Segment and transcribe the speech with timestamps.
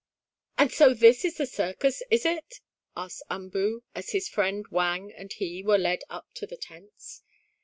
[0.57, 2.59] "And so this is the circus, is it?"
[2.97, 7.21] asked Umboo, as his friend, Wang, and he were led up to the tents.